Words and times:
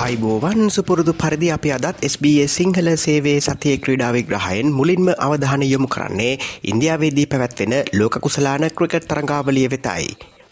අයිබෝවන් 0.00 0.72
සුපුරුදු 0.72 1.12
පරිදි 1.12 1.48
අපි 1.52 1.70
අදත් 1.76 1.98
SBS 2.02 2.52
සිංහල 2.56 2.86
සේවේ 2.96 3.36
සතිය 3.38 3.74
ක්‍රීඩා 3.76 4.12
විග්‍රහයෙන් 4.16 4.68
මුලින්ම 4.72 5.08
අවධානය 5.16 5.66
යොමු 5.66 5.88
කරන්නේ 5.88 6.38
ඉන්දියාවේදී 6.64 7.26
පැවැත්වෙන 7.26 7.74
ලෝක 7.92 8.14
කුසලාන 8.18 8.64
ක්‍රිකට් 8.70 9.04
තරඟාවලිය 9.04 9.66
වෙතයි. 9.66 10.06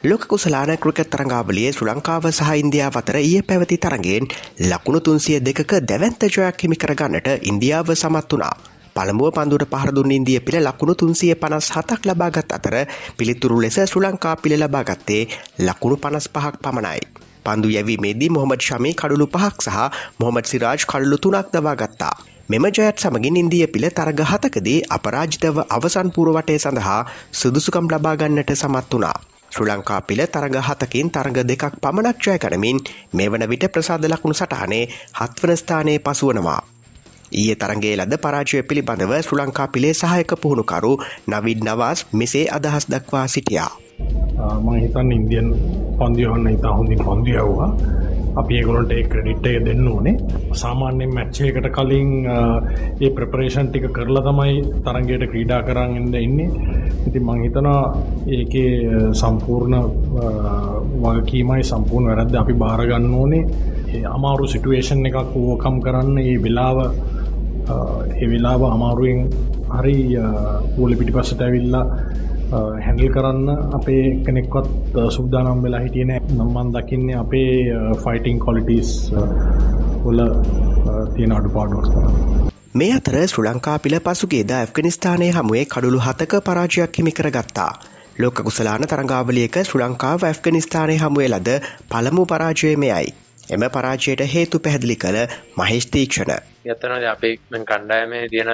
ලෝක 0.05 0.27
කුසලාන 0.27 0.73
ක්‍රිකට් 0.77 1.09
තරඟාවලියේ 1.09 1.71
ශ්‍රී 1.73 1.89
ලංකාව 1.89 2.29
සහ 2.31 2.51
ඉන්දියාව 2.63 2.99
අතර 3.01 3.17
ඊයේ 3.19 3.43
පැවති 3.43 3.79
තරගෙන් 3.79 4.27
ලකුණු 4.65 5.01
302ක 5.01 5.81
දැවැන්ත 5.83 6.27
ජයක් 6.27 6.61
හිමි 6.63 6.77
කරගන්නට 6.77 7.29
ඉන්දියාව 7.43 7.95
සමත් 7.95 8.29
වුණා. 8.31 8.55
පළමුුව 8.97 9.33
පන්දුට 9.33 9.65
පහරදුන් 9.73 10.13
ඉන්දිය 10.13 10.41
පිළ 10.41 10.61
ලකුණු 10.63 10.95
තුන්සිය 10.95 11.33
පනස් 11.37 11.71
හතක් 11.71 12.01
ලබාගත් 12.07 12.53
අතර 12.53 12.77
පිළිතුරු 13.17 13.57
ලෙස 13.61 13.81
ශ්‍රී 13.83 14.05
ලංකා 14.05 14.37
පිළ 14.37 14.59
ලබාගත්තේ 14.59 15.23
ලකුණු 15.61 15.97
පනස් 15.97 16.29
පහක් 16.29 16.55
පමණයි. 16.61 17.28
පන්දු 17.49 17.69
යැවීමේදී 17.71 18.31
මොහොමඩ් 18.31 18.67
ශමී 18.69 18.95
කඩුළු 18.95 19.29
පහක් 19.29 19.57
සහ 19.65 19.79
මොහොමඩ් 20.19 20.47
සිරාජ් 20.47 20.83
කඩුළු 20.87 21.19
තුනක් 21.19 21.55
දවා 21.55 21.77
ගත්තා. 21.77 22.17
මෙම 22.49 22.65
ජයත් 22.67 22.97
සමගින් 22.99 23.37
ඉන්දිය 23.37 23.67
පිළ 23.69 23.87
තරග 23.93 24.21
හතකදී 24.25 24.79
අපරාජිතව 24.91 25.57
අවසන් 25.69 26.09
පුරවටය 26.11 26.55
සඳහා 26.59 27.01
සුදුසුකම් 27.33 27.87
ලබාගන්නට 27.87 28.53
සමත් 28.55 28.95
වනා. 28.95 29.17
ශ්‍රී 29.51 29.69
ලංකා 29.69 30.01
පිළ 30.03 30.23
තරග 30.27 30.57
හතකින් 30.61 31.11
තරග 31.11 31.37
දෙකක් 31.43 31.77
පමණක් 31.79 32.17
ජය 32.25 32.37
කරමින් 32.39 32.79
මේ 33.13 33.29
වන 33.29 33.45
විට 33.47 33.65
ප්‍රසාද 33.69 34.05
ලකුණු 34.07 34.37
සටහනේ 34.37 34.85
හත්වන 35.15 35.57
ස්ථානයේ 35.57 35.99
පසුවනවා. 36.01 36.61
ඊය 37.33 37.57
තරගේ 37.57 37.97
ලද 37.97 38.15
පරාජය 38.19 38.63
පිළිබඳව 38.63 39.13
ශ්‍රී 39.19 39.41
ලංකා 39.41 39.69
පිළේ 39.69 39.95
සහයක 39.95 40.33
පුහුණුකරු 40.37 40.93
නවිඩ් 41.29 41.61
නවාස් 41.63 42.07
මෙසේ 42.13 42.47
අදහස් 42.51 42.89
දක්වා 42.89 43.27
සිටියා. 43.27 43.88
මම 44.39 44.69
හිතන්නේ 44.83 45.19
ඉන්දියන් 45.21 45.49
පන්දු 45.99 46.21
යවන්න 46.27 46.53
ඉතා 46.57 46.77
හොඳින් 46.79 47.01
පන්දු 47.09 47.31
යවුවා. 47.43 47.71
අපි 48.41 48.57
ඒගොල්ලන්ට 48.59 48.93
ඒ 48.97 49.03
ක්‍රෙඩිට් 49.13 49.47
එක 49.51 49.65
දෙන්න 49.67 49.89
ඕනේ. 49.93 50.15
සාමාන්‍යයෙන් 50.61 51.15
මැච් 51.15 51.41
එකකට 51.47 51.69
කලින් 51.77 52.11
ඒ 52.27 53.11
ප්‍රෙපරේෂන් 53.17 53.71
ටික 53.71 53.87
කරලා 53.97 54.23
තමයි 54.29 54.55
තරගයට 54.87 55.25
ක්‍රීඩා 55.33 55.63
කරන් 55.69 56.15
ඉන්නේ. 56.27 56.49
ඉතින් 57.09 57.23
මම 57.23 57.43
හිතනවා 57.45 57.83
ඒකේ 58.37 58.71
සම්පූර්ණ 59.23 59.77
වගකීමයි 61.03 61.69
සම්පූර්ණ 61.73 62.09
වැරද්ද 62.11 62.39
අපි 62.43 62.55
බාර 62.63 62.83
ගන්න 62.91 63.15
ඕනේ. 63.23 63.45
ඒ 63.95 64.05
අමාරු 64.17 64.47
සිටුේෂන් 64.55 65.07
එකක් 65.11 65.37
ඕවකම් 65.43 65.77
කරන්න 65.85 66.19
ඒ 66.25 66.39
වෙලාව 66.45 66.79
ඒ 68.23 68.27
වෙලාව 68.33 68.63
අමාරුවෙන් 68.75 69.21
හරි 69.79 69.99
පූලි 70.77 70.97
පිටිපස්සට 71.01 71.43
ඇවිල්ලා 71.47 71.87
හැඩල් 72.51 73.11
කරන්න 73.11 73.49
අපේ 73.73 74.03
කෙනෙක්වත් 74.27 74.69
සුද්දානම් 75.11 75.63
වෙලා 75.63 75.81
හිටියන 75.81 76.13
නම්මන් 76.31 76.73
දකින්නේ 76.75 77.17
අපේ 77.17 77.51
ෆයිටිං 77.99 78.39
කොලිටස් 78.39 78.93
වල 80.05 80.23
තියෙන 81.15 81.33
අඩු 81.33 81.51
පාඩුවක් 81.51 81.89
කරන්න. 81.89 82.49
මේ 82.75 82.91
අතර 82.95 83.19
ශ්‍රී 83.25 83.47
ලංකා 83.47 83.79
පිළ 83.79 83.99
පසුගේද 84.01 84.51
ඇෆ්ගනිස්ථානය 84.53 85.31
හමුවේ 85.33 85.65
කඩුළු 85.67 86.01
හතක 86.01 86.43
පරාජයක් 86.43 86.99
හිමි 86.99 87.13
කරගත්තා. 87.13 87.71
ලෝක 88.19 88.43
කුසලාන 88.43 88.87
තරංගාවලියක 88.87 89.63
ශ්‍රී 89.63 89.85
ලංකාව 89.85 90.25
ඇෆ්ගනිස්ථානය 90.25 90.99
හමුවේ 90.99 91.29
ලද 91.31 91.57
පළමු 91.89 92.27
පරාජය 92.27 92.77
මෙයයි. 92.79 93.15
එම 93.49 93.65
පරාජයට 93.71 94.23
හේතු 94.29 94.59
පැහැදිලි 94.61 94.97
කළ 94.97 95.19
මහිෂ් 95.57 95.87
තීක්ෂණ. 95.89 96.33
ඇත්තනද 96.75 97.09
අපේ 97.15 97.35
කණ්ඩායමේ 97.51 98.23
තියෙන 98.35 98.51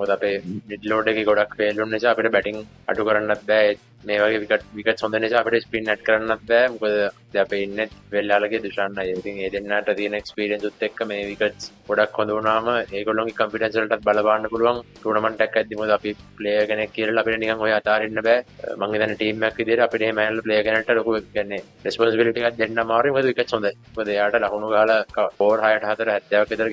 මොද 0.00 0.12
අපේ 0.16 0.34
මිඩ්ලෝඩ 0.70 1.12
එක 1.12 1.24
ගොඩක් 1.30 1.56
පේලුන් 1.62 1.90
නිසා 1.94 2.12
අපිට 2.14 2.32
බැටිං 2.36 2.60
අඩු 2.90 3.08
කරන්නත් 3.08 3.48
බෑ. 3.50 3.72
මේ 4.06 4.18
වගේ 4.20 4.38
විකට 4.42 4.64
විකත් 4.76 5.02
හොඳ 5.02 5.16
නිසා 5.22 5.40
අපිට 5.42 5.64
ස්පින් 5.64 5.84
නැට් 5.88 6.02
කරන්නත් 6.06 6.42
බෑ. 6.50 6.70
මොකද 6.74 7.36
අප 7.42 7.52
ඉන්න 7.58 7.78
වෙල්ලාලගේ 8.12 8.62
දුෂන්න 8.64 8.98
ඉතින් 9.02 9.38
ඒ 9.44 9.50
දෙන්නට 9.54 9.90
තියෙන 9.98 10.16
එක්ස්පීරියන්ස් 10.20 10.66
උත් 10.68 10.82
එක්ක 10.86 11.04
මේ 11.10 11.28
විකට් 11.30 11.68
ගොඩක් 11.88 12.18
හොඳ 12.20 12.34
වුණාම 12.36 12.66
ඒගොල්ලොන්ගේ 12.98 13.36
කම්පියුටර්ස් 13.38 13.78
වලටත් 13.78 14.06
බලපාන්න 14.08 14.48
පුළුවන්. 14.54 14.80
ටූර්නමන්ට් 14.98 15.44
එකක් 15.46 15.58
ඇද්දි 15.60 15.78
මොකද 15.80 15.94
අපි 15.98 16.16
ප්ලේයර් 16.38 16.66
කෙනෙක් 16.70 16.92
කියලා 16.96 17.22
අපිට 17.24 17.40
නිකන් 17.44 17.64
ඔය 17.66 17.72
අතාරින්න 17.78 18.22
බෑ. 18.28 18.44
මම 18.76 18.92
හිතන්නේ 18.94 19.18
ටීම් 19.20 19.46
එකක් 19.48 19.60
විදිහට 19.62 19.84
අපිට 19.86 20.06
එහෙම 20.08 20.22
ඇල්ල 20.24 20.42
ප්ලේයර් 20.46 20.66
කෙනෙක්ට 20.68 20.94
ලොකු 21.00 21.16
කියන්නේ 21.36 21.62
රෙස්පොන්සිබිලිටි 21.86 22.46
එකක් 22.48 22.58
දෙන්න 22.62 22.84
අමාරුයි. 22.84 23.14
මොකද 23.16 23.30
විකට් 23.30 23.54
හොඳයි. 23.56 23.72
මොකද 23.96 24.12
එයාට 24.16 24.40
ලකුණු 24.44 24.72
ගහලා 24.74 25.00
4 25.38 25.62
6 25.68 25.86
4 25.86 26.18
70ක් 26.18 26.44
විතර 26.50 26.68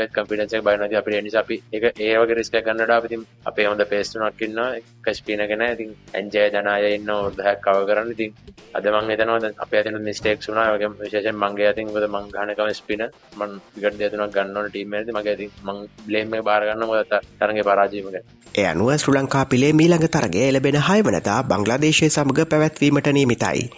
ගැහුවොත් 0.00 0.30
එමේ 0.30 0.40
එයාගේ 0.40 0.48
කම්පියුටර්ස් 0.48 0.54
එක 0.54 0.64
බය 0.64 0.76
නැති 0.76 0.96
අපිට 0.96 1.14
ඒ 1.14 1.22
නිසා 1.22 1.40
අපි 1.40 1.56
ඒක 1.72 1.84
ඒ 1.98 2.14
වගේ 2.16 2.36
රිස්ක් 2.36 2.54
එකක් 2.54 2.66
ගන්නට 2.66 2.90
අපි 2.90 3.06
ඉතින් 3.06 3.22
අපේ 3.46 3.66
හොඳ 3.66 3.82
පේස් 3.84 4.10
තුනක් 4.10 4.42
ඉන්නවා. 4.42 4.68
එක 4.76 5.14
ස්පීනර් 5.14 5.46
කෙනා 5.48 5.70
ඉතින් 5.74 5.90
එන්ජය 6.14 6.44
දනාය 6.50 6.94
ඉන්න 6.94 7.10
ඔර්ධයක් 7.10 7.60
කවර් 7.60 7.84
කරන්න. 7.88 8.12
ඉතින් 8.12 8.30
අද 8.74 8.84
මම 8.86 9.10
හිතනවා 9.10 9.40
දැන් 9.40 9.54
අපේ 9.58 9.80
අතින් 9.80 10.00
මිස්ටේක්ස් 10.00 10.48
වුණා. 10.48 10.66
ඒ 10.66 10.76
වගේම 10.76 10.96
විශේෂයෙන් 11.00 11.36
මගේ 11.36 11.68
අතින් 11.72 11.86
මොකද 11.88 12.08
මං 12.08 12.30
ගහන 12.34 12.54
කම 12.56 12.74
ස්පීනර් 12.74 13.08
මං 13.36 13.50
විකට් 13.76 13.98
දෙක 13.98 14.12
තුනක් 14.12 14.34
ගන්න 14.36 14.56
ඕන 14.56 14.70
ටීම් 14.70 14.94
එකේදී? 14.94 15.16
මගේ 15.16 15.34
අතින් 15.34 15.50
මං 15.64 15.78
බ්ලේම් 16.06 16.34
එක 16.34 16.44
බාර 16.44 16.62
ගන්න 16.62 16.86
මොකද 16.86 17.16
තරගේ 17.40 17.64
පරාජයම 17.64 18.10
ගැන 18.10 18.26
ඒ 18.54 18.66
අනුව 18.66 18.90
ශ්‍රී 18.96 19.16
ලංකා 19.16 19.44
පිළේ 19.46 19.72
මීළඟ 19.74 20.08
තරගය 20.08 20.42
එළබෙන 20.44 20.82
හය 20.88 20.98
වනදා 21.02 21.40
බංග්ලාදේශය 21.44 22.08
සමග 22.08 22.48
පැවැත්වීමට 22.50 23.12
නියමිතයි. 23.12 23.70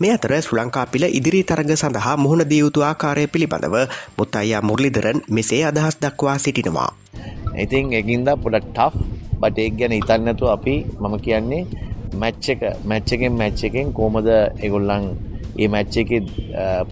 මේ 0.00 0.10
අතර 0.14 0.32
ශ්‍රී 0.36 0.58
ලංකා 0.58 0.82
පිළ 0.86 1.04
ඉදිරි 1.08 1.38
තරග 1.46 1.70
සඳහා 1.74 2.12
මුහුණ 2.22 2.42
දිය 2.50 2.58
යුතු 2.58 2.82
ආකාරය 2.88 3.24
පිළිබඳව 3.28 3.76
මුත්තයියා 4.18 4.60
මුරලිදරන් 4.68 5.18
මෙසේ 5.28 5.62
අදහස් 5.70 5.96
දක්වා 6.02 6.36
සිටිනවා. 6.38 6.90
ඉතින් 7.62 7.86
එකින්ද 8.00 8.28
පොඩක් 8.44 8.68
ටෆ් 8.68 8.94
බට 9.40 9.64
එක් 9.64 9.74
ගැන 9.80 9.94
ඉතන්නතු 9.94 10.50
අපි 10.54 10.74
මම 11.00 11.16
කියන්නේ 11.20 11.62
මැච්ච 12.14 12.46
එක 12.54 12.62
මැච්ච 12.84 13.10
එකෙන් 13.16 13.32
මැච්ච 13.40 13.64
එකෙන් 13.68 13.92
කෝමද 13.92 14.28
එගොල්ලන් 14.60 15.08
ඒ 15.56 15.68
මැච්ච 15.68 15.98
එක 16.02 16.12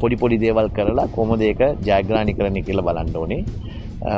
පොඩි 0.00 0.20
පොඩි 0.22 0.42
දේවල් 0.44 0.70
කරලා 0.76 1.06
කොමද 1.10 1.42
ඒක 1.42 1.62
ජයග්‍රාණි 1.88 2.36
කරන 2.38 2.58
කියල 2.66 2.82
බලන්න 2.82 3.16
ඕනේ 3.16 3.42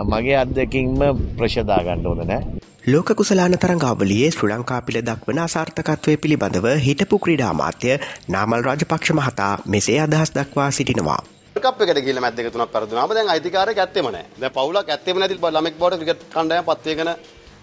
මගේ 0.06 0.38
අත්දකින්ම 0.38 1.04
ප්‍රශදා 1.38 1.80
ගණ්ඩ 1.86 2.10
ඕන 2.10 2.24
නෑ 2.26 2.57
ලෝක 2.90 3.10
කුසලාන 3.16 3.54
තරංගාවලියේ 3.54 4.28
ශ්‍රී 4.30 4.48
ලංකා 4.50 4.76
පිළ 4.82 4.98
දක්වන 5.06 5.38
අසාර්ථකත්වය 5.40 6.12
පිළිබඳව 6.16 6.66
හිටපු 6.84 7.16
ක්‍රීඩා 7.24 7.50
මාත්‍ය 7.52 7.88
නාමල් 8.28 8.62
රාජපක්ෂ 8.66 9.10
මහතා 9.18 9.48
මෙසේ 9.66 9.96
අදහස් 10.00 10.30
දක්වා 10.36 10.68
සිටිනවා. 10.70 11.18
කප් 11.56 11.80
එකට 11.84 12.00
ගිහලා 12.06 12.22
මැච් 12.24 12.36
දෙක 12.36 12.48
තුනක් 12.54 12.72
පරදුනාම 12.74 13.10
දැන් 13.10 13.32
අයිතිකාරයෙක් 13.34 13.80
ඇත්තෙම 13.84 14.06
නැහැ. 14.06 14.30
දැන් 14.40 14.52
පවුලක් 14.52 14.88
ඇත්තෙම 14.88 15.20
නැති 15.20 15.36
ළමෙක් 15.48 15.76
බවට 15.80 16.00
ක්‍රිකට් 16.00 16.24
කණ්ඩායම 16.34 16.64
පත් 16.64 16.86
වෙගෙන 16.86 17.10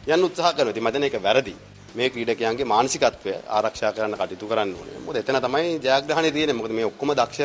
යන්න 0.09 0.27
උත්සාහ 0.27 0.51
කරනවා. 0.51 0.73
ඉතින් 0.73 0.83
මම 0.83 0.91
දැන් 0.91 1.07
ඒක 1.07 1.17
වැරදි. 1.23 1.55
මේ 1.95 2.09
ක්‍රීඩකයන්ගේ 2.09 2.69
මානසිකත්වය 2.73 3.33
ආරක්ෂා 3.49 3.93
කරන්න 3.95 4.19
කටයුතු 4.21 4.51
කරන්න 4.51 4.75
ඕනේ. 4.75 5.01
මොකද 5.05 5.21
එතන 5.21 5.41
තමයි 5.41 5.73
ජයග්‍රහණය 5.79 6.31
තියෙන්නේ. 6.31 6.59
මොකද 6.59 6.71
මේ 6.71 6.85
ඔක්කොම 6.85 7.15
දක්ෂ 7.15 7.41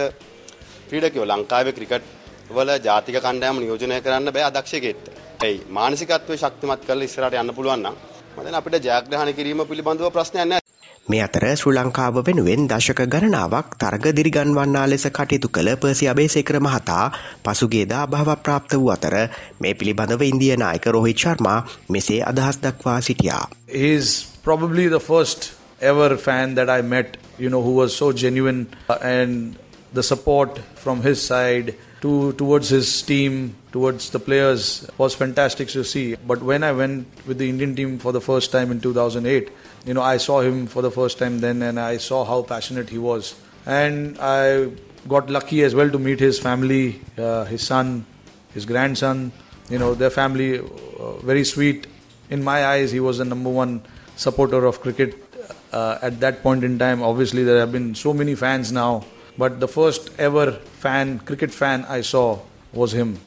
ක්‍රීඩකයෝ 0.91 1.27
ලංකාවේ 1.27 1.77
ක්‍රිකට් 1.79 2.05
වල 2.51 2.77
ජාතික 2.83 3.17
කණ්ඩායම 3.19 3.57
නියෝජනය 3.59 4.05
කරන්න 4.05 4.33
බෑ 4.35 4.49
අදක්ෂයෙක්ට. 4.51 5.30
එයි 5.41 5.61
මානසිකත්වය 5.77 6.37
ශක්තිමත් 6.37 6.83
කරලා 6.87 7.07
ඉස්සරහට 7.09 7.37
යන්න 7.41 7.53
පුළුවන් 7.57 7.83
නම් 7.83 7.95
මම 8.33 8.43
දැන් 8.45 8.57
අපිට 8.59 8.85
ජයග්‍රහණය 8.87 9.33
කිරීම 9.39 9.63
පිළිබඳව 9.71 10.11
ප්‍රශ්නයක් 10.17 10.45
නැහැ. 10.51 10.61
මේ 11.11 11.23
අතර 11.27 11.45
ශ්‍රී 11.61 11.77
ලංකාව 11.77 12.19
වෙනුවෙන් 12.27 12.67
දශක 12.73 13.01
ගණනාවක් 13.15 13.71
තරග 13.83 14.13
දිරිගන්වන්නා 14.19 14.85
ලෙස 14.93 15.07
කටයුතු 15.19 15.53
කළ 15.55 15.73
පර්සි 15.83 16.11
අබේසේකර 16.13 16.61
මහතා 16.67 17.07
පසුගේදා 17.45 18.05
භාව 18.15 18.31
ප්‍රාප්ත 18.45 18.77
වූ 18.77 18.93
අතර 18.97 19.17
මේ 19.61 19.75
පිළිබඳව 19.75 20.27
ඉන්දිය 20.29 20.53
නායක 20.65 20.91
රෝහිත් 20.97 21.25
ශර්මා 21.25 21.57
මෙසේ 21.89 22.21
අදහස් 22.33 22.63
දක්වා 22.65 23.01
සිටියා. 23.01 23.45
He's 23.83 24.09
probably 24.45 24.89
the 24.97 25.05
first 25.11 25.53
ever 25.93 26.11
fan 26.19 26.55
that 26.55 26.69
I 26.79 26.83
met, 26.95 27.17
you 27.39 27.49
know, 27.49 27.63
who 27.63 27.75
was 27.83 27.97
so 27.97 28.13
genuine 28.25 28.67
and 29.19 29.57
the 29.93 30.05
support 30.05 30.61
from 30.77 31.01
his 31.03 31.19
side 31.23 31.75
to 32.01 32.33
towards 32.35 32.69
his 32.71 33.03
team 33.03 33.55
towards 33.73 34.11
the 34.11 34.19
players 34.19 34.89
was 34.99 35.15
fantastic 35.15 35.69
to 35.69 35.85
see 35.85 36.15
but 36.27 36.43
when 36.43 36.63
i 36.63 36.73
went 36.73 37.07
with 37.27 37.39
the 37.39 37.49
indian 37.49 37.75
team 37.77 37.99
for 37.99 38.13
the 38.13 38.21
first 38.21 38.51
time 38.51 38.71
in 38.71 38.81
2008 38.81 39.51
you 39.87 39.95
know, 39.95 40.03
I 40.03 40.19
saw 40.19 40.41
him 40.41 40.67
for 40.67 40.83
the 40.83 40.91
first 40.91 41.19
time 41.19 41.41
then 41.41 41.63
and 41.63 41.81
I 41.81 41.97
saw 41.97 42.25
how 42.25 42.43
passionate 42.43 42.91
he 42.91 42.99
was. 42.99 43.35
And 43.65 44.19
I 44.21 44.71
got 45.09 45.31
lucky 45.31 45.63
as 45.63 45.75
well 45.75 45.91
to 45.91 45.99
meet 45.99 46.21
his 46.21 46.39
family, 46.39 47.01
uh, 47.17 47.45
his 47.45 47.63
son, 47.63 48.05
his 48.53 48.67
grandson, 48.67 49.33
you 49.71 49.79
know, 49.79 49.95
their 49.95 50.11
family, 50.11 50.59
uh, 50.59 51.13
very 51.23 51.45
sweet. 51.45 51.87
In 52.29 52.45
my 52.45 52.67
eyes, 52.67 52.93
he 52.93 53.01
was 53.01 53.19
the 53.19 53.25
number 53.25 53.51
one 53.51 53.83
supporter 54.17 54.67
of 54.67 54.81
cricket 54.81 55.17
uh, 55.73 55.99
at 56.03 56.21
that 56.21 56.43
point 56.43 56.63
in 56.63 56.79
time. 56.79 57.03
Obviously, 57.03 57.43
there 57.45 57.61
have 57.61 57.73
been 57.73 57.95
so 57.95 58.13
many 58.13 58.35
fans 58.35 58.71
now 58.71 59.05
but 59.37 59.61
the 59.61 59.69
first 59.69 60.11
ever 60.19 60.53
fan, 60.53 61.19
cricket 61.21 61.53
fan 61.53 61.85
I 61.89 62.01
saw 62.03 62.39
was 62.73 62.93
him. 62.93 63.19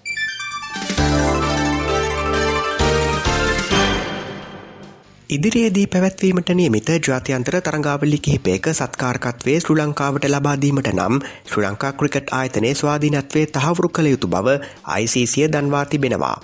ඉදිරියේදී 5.30 5.86
පැවැත්වීමට 5.88 6.50
නියමිත 6.54 6.90
ජාත්‍යන්තර 7.08 7.56
තරඟාවලි 7.62 8.18
කිහිපයක 8.18 8.68
සත්කාරකත්වයේ 8.72 9.60
ශ්‍රී 9.60 9.78
ලංකාවට 9.80 10.28
ලබාදීමට 10.30 10.90
නම් 10.94 11.16
ශ්‍රී 11.52 11.66
Lanka 11.66 11.92
cricket 11.94 12.34
ආයතනයේ 12.40 12.74
ස්වාධීනත්වයේ 12.76 13.52
තහවුරු 13.56 13.90
කළ 13.90 14.12
යුතු 14.12 14.28
බව 14.28 14.58
ICC 14.98 15.36
දන්වා 15.54 15.86
තිබෙනවා. 15.86 16.38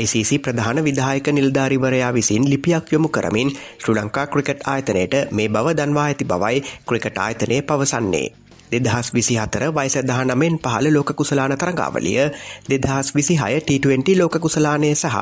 ICC 0.00 0.38
ප්‍රධාන 0.44 0.84
විදායක 0.84 1.28
නිල්ධාරිවරයා 1.30 2.12
විසින් 2.14 2.50
ලිපියක් 2.50 2.92
යොමු 2.92 3.08
කරමින් 3.08 3.56
ශ්‍රී 3.78 3.98
ලංකා 3.98 4.26
ක්‍රිකට් 4.26 4.68
ආයතනයට 4.74 5.18
මේ 5.32 5.48
බව 5.48 5.76
දන්වා 5.80 6.06
ඇති 6.06 6.30
බවයි 6.32 6.64
ක්‍රිකට් 6.88 7.18
ආයතනය 7.18 7.60
පවසන්නේ. 7.62 8.28
දෙදහස් 8.72 9.08
විසි 9.12 9.34
හතර 9.36 9.64
වයිස 9.72 9.96
දහනමෙන් 10.02 10.54
පහළ 10.58 10.88
ලෝක 10.90 11.10
කුසලාන 11.14 11.54
තරඟාවලිය 11.54 12.28
දෙදහස් 12.68 13.08
විසිහය 13.12 13.58
T20 13.60 14.16
ලෝක 14.16 14.38
කුසලානය 14.38 14.92
සහ 14.94 15.18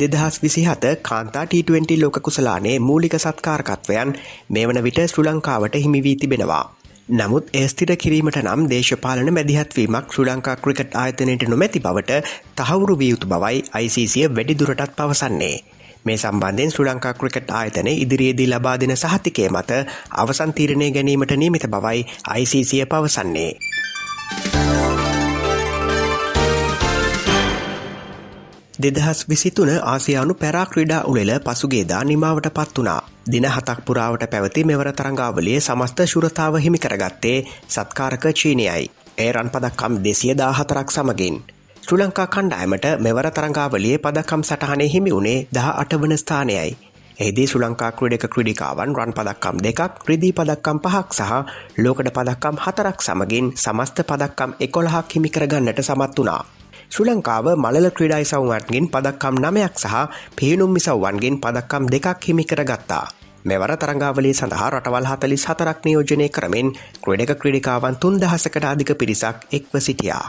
දෙදහස් 0.00 0.40
විසිහත 0.42 0.86
කාන්තා 1.02 1.44
T20 1.46 2.00
ලෝක 2.00 2.16
කුසලානේ 2.20 2.78
මූලික 2.80 3.18
සත්කාරකත්වයන් 3.18 4.16
මේ 4.50 4.64
වන 4.66 4.82
විට 4.84 5.00
ශ්‍රී 5.04 5.28
ලංකාවට 5.28 5.76
හිමිවී 5.78 6.16
තිබෙනවා. 6.16 6.64
නමුත් 7.12 7.48
ඒස්තිර 7.54 7.90
කිරීමට 7.96 8.38
නම් 8.40 8.60
දේශපාලන 8.66 9.30
මැදිහත්වීමක් 9.32 10.06
ශ්‍රී 10.10 10.28
ලංකා 10.28 10.56
ක්‍රිකට් 10.58 10.94
ආයතනයට 10.96 11.42
නොමැති 11.46 11.80
බවට 11.80 12.20
තහවුරු 12.58 12.94
වියයුතු 12.96 13.28
බවයි 13.28 13.58
ICසිය 13.80 14.28
වැඩිදුරටත් 14.30 14.96
පවසන්නේ. 14.96 15.56
මේ 16.04 16.16
සම්බන්ධයෙන් 16.16 16.70
ශ්‍රී 16.70 16.88
ලංකා 16.88 17.14
ක්‍රිකට් 17.14 17.50
ආයතන 17.52 17.88
ඉදිරියේදී 17.88 18.48
ලබා 18.48 18.76
දෙන 18.76 18.96
සහතිකය 18.96 19.48
මත 19.48 19.70
අවසන් 20.14 20.52
තීරණය 20.52 20.90
ගැනීමට 20.90 21.32
නියමිත 21.34 21.66
බවයි 21.68 22.06
ICසිය 22.36 22.84
පවසන්නේ. 22.86 23.52
දෙදහස් 28.76 29.28
විසිතුන 29.28 29.70
ආසියානු 29.84 30.34
පැරා 30.34 30.66
ක්‍රඩා 30.66 31.02
උළෙල 31.04 31.32
පසුගේදා 31.40 32.04
නිමාවට 32.04 32.48
පත් 32.50 32.78
වනා. 32.78 33.00
දින 33.32 33.46
හතක් 33.46 33.84
පුරාවට 33.84 34.30
පැවති 34.30 34.64
මෙවර 34.64 34.92
තරංගාවලිය 34.92 35.60
සමස්ත 35.60 36.06
ශුරතාව 36.06 36.54
හිමිකරගත්තේ 36.58 37.38
සත්කාරක 37.68 38.24
චීනයයි. 38.34 38.90
ඒ 39.18 39.32
රන් 39.32 39.50
පදක්කම් 39.50 40.00
දෙසිය 40.04 40.34
දාහතරක් 40.34 40.90
සමගින්. 40.90 41.53
ශ්‍රී 41.84 42.00
ලංකා 42.00 42.24
කණ්ඩායමට 42.26 42.86
මෙවර 43.04 43.26
තරංගාවලියේ 43.28 43.96
පදකම් 43.98 44.42
සටහනේ 44.42 44.86
හිමි 44.92 45.10
වුණේ 45.12 45.38
දහ 45.54 45.66
අටවන 45.72 46.14
ස්ථානයයි. 46.16 46.70
එහිදී 47.16 47.44
ශ්‍රී 47.46 47.62
ලංකා 47.62 47.90
ක්‍රීඩක 47.98 48.24
ක්‍රඩිකාවන් 48.34 48.94
රන් 48.94 49.12
පදක්කම් 49.18 49.58
දෙකක් 49.66 49.98
ක්‍රදී 50.04 50.30
පදක්කම් 50.38 50.78
පහක් 50.84 51.08
සහ 51.18 51.32
ලෝකඩ 51.78 52.08
පදක්කම් 52.16 52.56
හතරක් 52.64 53.04
සමගින් 53.06 53.50
සමස්ත 53.56 54.00
පදක්කම් 54.10 54.54
එකොළහක් 54.66 55.12
හිමිකරගන්නට 55.14 55.82
සමත් 55.82 56.16
වනා. 56.18 56.40
ශ්‍රී 56.90 57.08
ලංකාව 57.08 57.50
මලල 57.56 57.90
ක්‍රඩයි 57.98 58.24
සවන්ගෙන් 58.24 58.88
පදක්කම් 58.88 59.42
නමයක් 59.44 59.76
සහ 59.76 60.00
පිහිනුම් 60.38 60.72
මිසව්වන්ගෙන් 60.76 61.36
පදක්කම් 61.38 61.92
දෙකක් 61.94 62.24
හිමිකර 62.28 62.64
ගත්තා. 62.64 63.04
මෙවර 63.44 63.76
තරංගාවලේ 63.76 64.34
සඳහා 64.34 64.70
රටවල් 64.70 65.10
හතලිස් 65.10 65.46
හතරක් 65.48 65.78
නියෝජනය 65.84 66.28
කරමින් 66.30 66.72
ක්‍රඩක 67.04 67.38
ක්‍රඩිකාවන් 67.40 68.00
තුන් 68.00 68.14
දහසකට 68.16 68.64
අධික 68.64 68.96
පිරිසක් 68.96 69.36
එක්ව 69.52 69.80
සිටියා. 69.80 70.26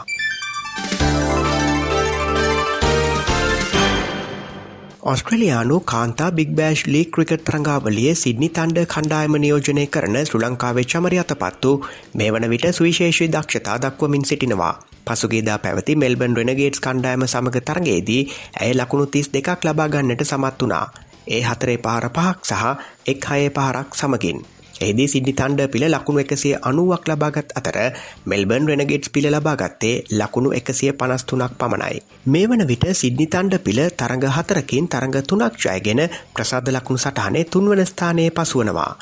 ඔස්ට්‍රලයානු 5.06 5.76
කාන්තා 5.82 6.28
බික් 6.32 6.48
බෑෂ් 6.58 6.80
ලී 6.86 7.02
ක්‍රිකට් 7.06 7.42
තරංගාවලිය 7.46 8.14
සිද්නි 8.14 8.48
තන්ඩ 8.48 8.86
කණ්ඩායම 8.86 9.36
නියෝජනය 9.36 9.84
කරන 9.86 10.16
ශ්‍ර 10.20 10.40
ලංකාවේ 10.40 10.84
චමරි 10.84 11.20
අතපත්තු 11.22 11.72
මේ 12.14 12.30
වන 12.30 12.46
විට 12.52 12.66
සුවිශේෂී 12.70 13.28
දක්ෂතා 13.28 13.76
දක්වමින් 13.78 14.24
සිටිනවා. 14.24 14.72
පසුගේදා 15.06 15.58
පැවති 15.58 15.96
මෙල්බන් 15.96 16.34
රෙනගේට්ස් 16.38 16.82
කණ්ඩායම 16.82 17.26
සමඟ 17.26 17.60
තරගේදී 17.62 18.22
ඇය 18.60 18.72
ලකුණු 18.74 19.06
තිස් 19.08 19.30
දෙකක් 19.30 19.64
ලබාගන්නට 19.64 20.26
සමත් 20.26 20.60
වනා. 20.62 20.84
ඒ 21.28 21.42
හතරේ 21.42 21.78
පහර 21.78 22.10
පහක් 22.10 22.38
සහ 22.44 22.64
එක් 23.06 23.30
හයේ 23.30 23.50
පහරක් 23.50 23.88
සමගින්. 23.94 24.38
එහිදී 24.80 25.08
සිඩ්නි 25.08 25.32
තන්ඩ 25.32 25.68
පිළ 25.68 25.86
ලකුණු 25.88 26.20
එකසිය 26.20 26.54
අනුවක් 26.62 27.08
ලබාගත් 27.08 27.54
අතර 27.54 27.78
මෙල්බර්න් 28.26 28.68
රෙනගෙට්ස් 28.68 29.10
පිළ 29.10 29.28
ලබාගත්තේ 29.28 29.94
ලකුණු 30.12 30.52
එකසිය 30.52 30.92
පනස්තුනක් 30.92 31.56
පමණයි. 31.58 32.02
මේ 32.26 32.46
වන 32.46 32.64
විට 32.66 32.86
සිඩ්නි 32.92 33.26
තන්ඩ 33.26 33.58
පිළ 33.60 33.82
තරඟ 33.92 34.26
හතරකින් 34.30 34.88
තරඟ 34.88 35.18
තුනක් 35.24 35.56
ජයගෙන 35.58 36.02
ප්‍රසාද 36.34 36.68
ලකුණු 36.70 36.98
සටහනේ 36.98 37.44
තුන්වන 37.46 37.86
ස්ථානයේ 37.86 38.30
පසුවනවා. 38.32 38.92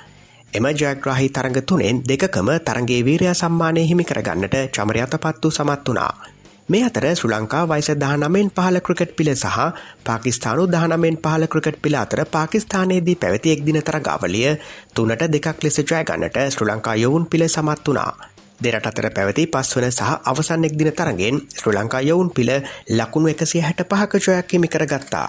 එම 0.53 0.67
ජයග්‍රාහි 0.73 1.29
තරඟ 1.31 1.59
තුනෙන් 1.63 1.97
දෙකම 2.05 2.49
තරගේ 2.61 3.01
වීරයා 3.03 3.35
සම්මානය 3.35 3.83
හිමි 3.85 4.05
කරගන්නට 4.05 4.57
චමරයතපත්තු 4.71 5.51
සමත් 5.51 5.89
වනා. 5.89 6.34
මේ 6.69 6.83
අතර 6.83 7.05
ශ්‍රී 7.11 7.31
ලංකා 7.33 7.63
වයිස 7.69 7.89
දහනමෙන් 8.03 8.49
පහල 8.51 8.77
ක්‍රිකට් 8.81 9.11
පිල 9.17 9.31
සහ 9.33 9.57
පාකිස්ානු 10.07 10.63
දහනමෙන් 10.67 11.17
පහල 11.25 11.45
ක්‍රිකට් 11.47 11.79
පිළ 11.83 11.97
අතර 11.97 12.21
පාකිස්ානයේදී 12.27 13.17
පැවති 13.17 13.53
එක් 13.55 13.65
දින 13.67 13.79
තරගාවලිය 13.83 14.53
තුනට 14.95 15.25
දෙකක් 15.35 15.59
ලෙස 15.65 15.77
ජයගන්නට 15.81 16.39
ශ්‍රී 16.47 16.69
ලංකා 16.71 16.95
යොවුන් 16.97 17.27
පිළ 17.27 17.45
සමත් 17.47 17.85
වනා. 17.87 18.13
දෙරට 18.61 18.87
අතර 18.87 19.07
පැවති 19.11 19.45
පස්වන 19.49 19.87
සහ 19.91 20.11
අවසන් 20.25 20.65
එක් 20.65 20.79
දින 20.79 20.91
තරගෙන් 20.93 21.37
ශ්‍රී 21.53 21.77
ලංකා 21.77 22.03
යොවුන් 22.03 22.31
පිළ 22.31 22.53
ලකුණු 22.91 23.29
එකසිය 23.29 23.61
හැට 23.61 23.85
පහක 23.91 24.13
ජොයක් 24.19 24.53
හිමි 24.53 24.69
කරගත්තා. 24.69 25.29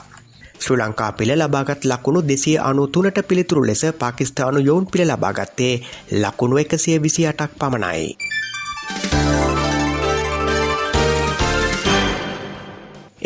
ශ්‍රී 0.57 0.79
ලංකා 0.79 1.11
පිළ 1.11 1.35
ලබාගත් 1.35 1.83
ලකුණු 1.85 2.21
දෙසිය 2.23 2.57
අනු 2.59 2.87
තුනට 2.87 3.19
පිළිතුරු 3.27 3.61
ලෙස 3.63 3.83
පාකිස්ානු 3.99 4.59
යොවුන් 4.61 4.87
පිළ 4.87 5.05
ලබාගත්තේ 5.05 5.75
ලකුණු 6.21 6.55
එකසිය 6.57 6.97
විසි 6.99 7.27
අටක් 7.27 7.51
පමණයි. 7.59 8.15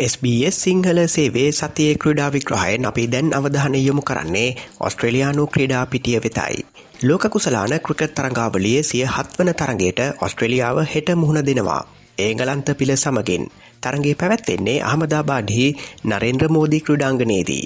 SBS 0.00 0.56
සිංහල 0.56 0.98
සේවේ 1.06 1.48
සතියේ 1.52 1.96
ක්‍රඩා 1.96 2.28
විග්‍රහයෙන් 2.32 2.86
අපි 2.86 3.02
දැන් 3.06 3.26
අවධානය 3.34 3.80
යොමු 3.80 4.02
කරන්නේ 4.02 4.48
ඔස්ට්‍රලයානු 4.80 5.44
ක්‍රඩා 5.46 5.82
පිටිය 5.86 6.16
වෙතයි. 6.16 6.64
ලෝක 7.02 7.24
කුසලාන 7.28 7.74
ක්‍රිකට් 7.78 8.14
තරංගාවලිය 8.14 8.78
සිය 8.82 9.02
හත්වන 9.06 9.50
තරගේට 9.54 10.00
ඔස්ට්‍රලියාව 10.20 10.80
හෙට 10.86 11.12
මුහුණ 11.14 11.42
දෙනවා. 11.42 11.82
ඒගලන්ත 12.18 12.72
පිළ 12.78 12.94
සමගින් 12.96 13.44
තරගේ 13.82 14.14
පැවැත්වෙන්නේ 14.14 14.78
අහමදාබාඩහි 14.84 15.68
නරේන්ද්‍ර 16.06 16.48
මෝදී 16.48 16.80
ක්‍රඩාංගනයේදී. 16.80 17.64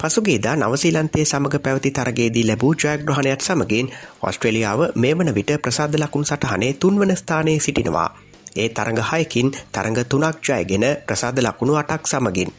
පසුගේදා 0.00 0.56
නවසීලන්තේ 0.56 1.24
සමඟ 1.24 1.58
පැවති 1.60 1.90
තරගේදී 1.92 2.46
ලැබූ 2.46 2.74
ජයග්‍රහණයක් 2.76 3.42
සමගින් 3.42 3.92
ඔස්ට්‍රලියාව 4.22 4.80
මේ 4.96 5.14
වන 5.14 5.34
විට 5.34 5.58
ප්‍රසාද 5.58 5.96
ලකුණු 5.96 6.26
සටහනේ 6.26 6.76
තුන්වන 6.76 7.16
ස්ථානයේ 7.16 7.60
සිටිනවා. 7.60 8.10
ඒ 8.56 8.68
තරඟ 8.70 9.02
හයකින් 9.02 9.48
තරඟ 9.70 9.98
තුනක් 10.04 10.38
ජයගෙන 10.42 10.84
ප්‍රසාද 11.06 11.38
ලකුණු 11.38 11.74
අටක් 11.74 12.06
සමගින්. 12.06 12.50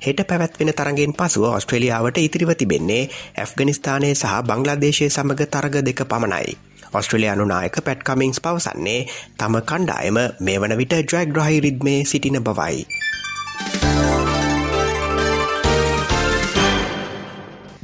හෙට 0.00 0.20
පැවැත්වෙන 0.22 0.72
තරගෙන් 0.72 1.12
පසුව 1.14 1.44
ඔස්ට්‍රලියාවට 1.50 2.18
ඉතිරිව 2.18 2.50
තිබෙන්නේ 2.52 3.08
ඇෆ්ගනිස්ථානය 3.36 4.10
සහ 4.12 4.34
බංගලාදේශය 4.42 5.06
සමඟ 5.08 5.46
තරග 5.46 5.74
දෙක 5.80 6.00
පමණයි. 6.04 6.56
ඔස්ට්‍රලයානු 6.92 7.44
නායක 7.44 7.76
පැට්කමින්ස් 7.80 8.38
පවසන්නේ 8.40 9.06
තම 9.38 9.54
කණ්ඩායම 9.62 10.18
මේ 10.40 10.58
වන 10.58 10.76
විට 10.76 10.94
ජයග්‍රහහි 11.04 11.60
රිද්මේ 11.60 12.04
සිටින 12.04 12.38
බවයි. 12.40 12.86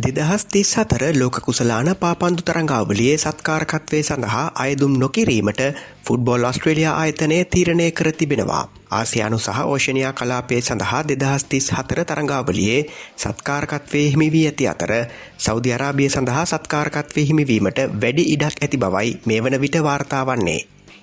දෙදහස් 0.00 0.44
තිස් 0.46 0.70
හතර 0.74 1.02
ලෝක 1.12 1.36
කුසලාන 1.38 1.88
පාපන්දු 1.94 2.42
තරංගාවලියේ 2.42 3.16
සත්කාරකත්වය 3.18 3.98
සඳහා 4.00 4.44
අයදුම් 4.56 4.92
නොකිරීමට 4.94 5.60
ෆුඩ්බෝල් 6.04 6.44
ඔස්ට්‍රේලියයා 6.44 6.94
ආයතනය 6.94 7.38
තීරණය 7.44 7.90
කර 7.90 8.08
තිබෙනවා. 8.12 8.64
ආසියානු 8.90 9.38
සහ 9.38 9.60
ඕෂණයා 9.64 10.12
කලාපේ 10.12 10.60
සඳහා 10.60 11.02
දෙදහස් 11.04 11.44
තිස් 11.44 11.66
හතර 11.70 12.00
තරංගාවලියේ 12.04 12.80
සත්කාරකත්වය 13.16 14.04
හිමිවී 14.06 14.44
ඇති 14.46 14.68
අතර 14.68 14.92
සෞධ 15.38 15.74
අරාබිය 15.74 16.08
සඳහා 16.08 16.44
සත්කාරකත්වය 16.46 17.26
හිමිවීමට 17.26 17.82
වැඩි 17.96 18.24
ඉඩක් 18.34 18.56
ඇති 18.58 18.78
බවයි 18.78 19.10
මේ 19.26 19.40
වන 19.42 19.60
විට 19.60 19.76
වාර්තාවන්නේ. 19.82 20.60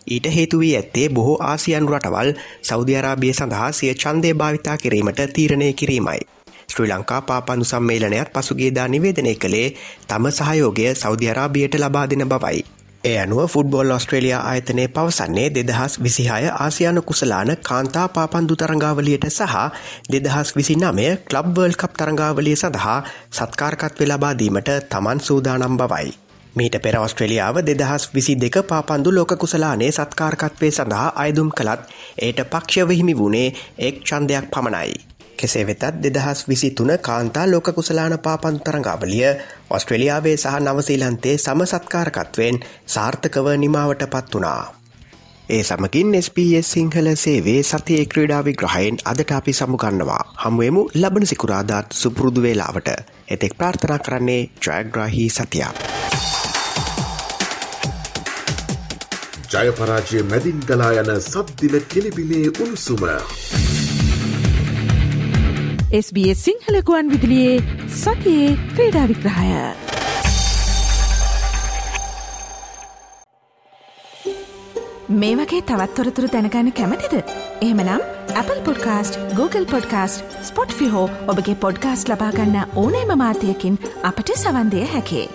ඊට 0.07 0.31
හේතුවී 0.35 0.73
ඇත්තේ 0.75 1.09
බොහෝ 1.09 1.37
ආසියන් 1.43 1.89
රටවල් 1.89 2.31
සෞධ 2.63 2.97
අරාබිය 2.97 3.33
සඳහා 3.33 3.71
සිය 3.73 3.93
චන්දය 3.95 4.33
භාවිතා 4.35 4.77
කිරීමට 4.77 5.21
තීරණය 5.33 5.73
කිරීමයි. 5.73 6.36
ශ්‍රී 6.69 6.89
ලංකා 6.89 7.21
පාපන්දු 7.23 7.65
සම්මේලනයත් 7.65 8.29
පසුගේදා 8.31 8.87
නිවේදනය 8.87 9.35
කළේ 9.35 9.67
තම 10.07 10.25
සහයෝගය 10.31 10.83
සෞදි 10.95 11.29
අරාබියට 11.29 11.75
ලබා 11.75 12.05
දෙන 12.05 12.23
බවයි. 12.25 12.59
ඒ 13.03 13.17
අනුව 13.19 13.39
ෆුඩ්බෝල් 13.47 13.91
ඔස්ට්‍රේලයා 13.91 14.41
ආයතනය 14.41 14.85
පවසන්නේ 14.89 15.47
දෙදහස් 15.51 15.93
විසිහය 15.99 16.51
ආසියානු 16.55 17.01
කුසලාන 17.03 17.51
කාන්තා 17.61 18.07
පාපන්දු 18.09 18.55
තරංගාවලියට 18.55 19.25
සහ 19.29 19.55
දෙදහස් 20.11 20.55
විසි 20.55 20.75
නමය 20.75 21.07
කලබ්වර්ල් 21.25 21.75
කප් 21.75 21.91
තරංගාවලිය 21.95 22.55
සඳහා 22.55 22.99
සත්කාරකත්ව 23.31 24.01
ලබාදීමට 24.05 24.71
තමන් 24.89 25.19
සූදානම් 25.21 25.77
බවයි. 25.77 26.07
මීට 26.55 26.79
පෙර 26.79 26.95
ඔස්ට්‍රලියාව 26.97 27.55
දෙදහස් 27.63 28.09
විසි 28.11 28.33
දෙක 28.37 28.57
පාපන්දු 28.65 29.09
ලෝක 29.11 29.31
කුසලානේ 29.37 29.91
සත්කාරකත්වය 29.93 30.71
සඳහා 30.71 31.09
අයදුම් 31.17 31.49
කළත් 31.51 31.81
ඒට 32.19 32.39
පක්ෂවහිමි 32.47 33.15
වුණේ 33.15 33.53
එක් 33.79 33.95
චන්දයක් 34.03 34.45
පමණයි. 34.51 35.16
කෙසේ 35.37 35.65
වෙතත් 35.65 35.83
දෙදහස් 36.03 36.39
විසි 36.49 36.69
තුන 36.71 36.91
කාන්තා 37.01 37.45
ලෝක 37.47 37.69
කුසලාන 37.73 38.15
පාපන් 38.19 38.57
තරංගාවලිය 38.61 39.29
ඔස්ට්‍රලියාවේ 39.69 40.37
සහ 40.37 40.55
නවසීලන්තේ 40.61 41.37
සම 41.37 41.61
සත්කාරකත්වයෙන් 41.65 42.59
සාර්ථකව 42.87 43.47
නිමාවට 43.57 44.03
පත් 44.07 44.35
වනා. 44.35 44.63
ඒ 45.49 45.63
සමගින් 45.63 46.09
SBS 46.17 46.71
සිංහල 46.71 47.07
සේවේ 47.15 47.59
සතියේ 47.63 48.05
ක්‍රීඩා 48.05 48.41
විග්‍රහයෙන් 48.41 48.97
අදට 49.05 49.31
අපි 49.31 49.53
සමුගන්නවා. 49.53 50.23
හමුවමු 50.37 50.81
ලබන 50.95 51.25
සිකුරාදාත් 51.25 51.87
සුපුරුදු 51.93 52.41
වේලාවට. 52.41 52.89
එතෙක් 53.29 53.57
ප්‍රාර්ථනා 53.57 53.99
කරන්නේ 53.99 54.41
ජයග්‍රාහී 54.61 55.29
සතියක්. 55.29 55.77
ජයපරාජය 59.49 60.23
මැදින් 60.25 60.59
ගලා 60.61 60.91
යන 60.93 61.15
සබ්දින 61.21 61.81
කෙලිබිලේ 61.85 62.47
උණුසුම. 62.53 63.03
SBS 65.91 66.39
සිංහලකුවන් 66.45 67.09
විදිලියේ 67.11 67.59
සතියේ 67.89 68.57
ක්‍රීඩා 68.75 69.03
විග්‍රහය. 69.07 69.45
මේ 75.09 75.35
වගේ 75.35 75.61
තවත්තොරතුරු 75.61 76.31
දැනගන්න 76.33 76.73
කැමතිද. 76.73 77.15
එහමනම් 77.61 78.03
Apple 78.35 78.61
podcast 78.67 79.19
Google 79.33 79.65
podcast 79.65 80.37
Spotify 80.73 81.07
ඔබගේ 81.27 81.55
පොඩ්කාස්ට 81.55 82.09
ලබාගන්න 82.09 82.63
ඕනෑම 82.75 83.17
මාතයකින් 83.17 83.83
අපට 84.03 84.37
සවන්දය 84.37 84.87
හැකේ. 84.93 85.27